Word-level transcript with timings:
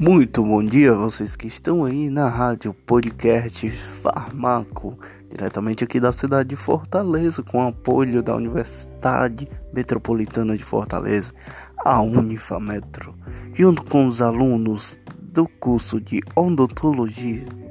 Muito 0.00 0.44
bom 0.44 0.64
dia 0.64 0.94
vocês 0.94 1.34
que 1.34 1.48
estão 1.48 1.84
aí 1.84 2.08
na 2.08 2.28
rádio 2.28 2.72
podcast 2.72 3.68
Farmaco, 3.68 4.96
diretamente 5.28 5.82
aqui 5.82 5.98
da 5.98 6.12
cidade 6.12 6.50
de 6.50 6.54
Fortaleza, 6.56 7.42
com 7.42 7.66
apoio 7.66 8.22
da 8.22 8.36
Universidade 8.36 9.48
Metropolitana 9.74 10.56
de 10.56 10.62
Fortaleza, 10.62 11.32
a 11.84 12.00
Unifametro, 12.00 13.12
junto 13.52 13.82
com 13.86 14.06
os 14.06 14.22
alunos 14.22 15.00
do 15.20 15.48
curso 15.48 16.00
de 16.00 16.20
odontologia. 16.36 17.67